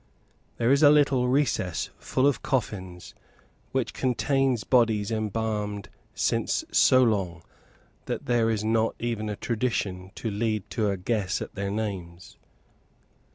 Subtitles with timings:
[0.57, 3.13] There is a little recess full of coffins,
[3.71, 7.43] which contains bodies embalmed long since so long,
[8.07, 12.35] that there is not even a tradition to lead to a guess at their names.